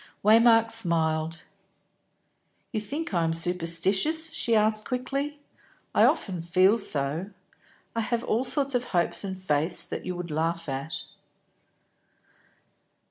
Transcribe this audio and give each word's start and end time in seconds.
Waymark 0.25 0.71
smiled. 0.71 1.43
"You 2.71 2.81
think 2.81 3.13
I 3.13 3.23
am 3.23 3.33
superstitious?" 3.33 4.33
she 4.33 4.55
asked 4.55 4.83
quickly. 4.83 5.37
"I 5.93 6.05
often 6.05 6.41
feel 6.41 6.79
so. 6.79 7.29
I 7.95 8.01
have 8.01 8.23
all 8.23 8.43
sorts 8.43 8.73
of 8.73 8.85
hopes 8.85 9.23
and 9.23 9.39
faiths 9.39 9.85
that 9.85 10.03
you 10.03 10.15
would 10.15 10.31
laugh 10.31 10.67
at." 10.67 11.03